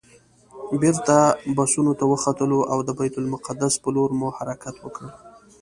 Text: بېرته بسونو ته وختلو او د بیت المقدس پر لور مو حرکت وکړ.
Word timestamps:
بېرته 0.81 1.15
بسونو 1.57 1.91
ته 1.99 2.05
وختلو 2.11 2.59
او 2.71 2.77
د 2.87 2.89
بیت 2.99 3.15
المقدس 3.19 3.73
پر 3.83 3.89
لور 3.95 4.09
مو 4.19 4.27
حرکت 4.37 4.75
وکړ. 4.81 5.03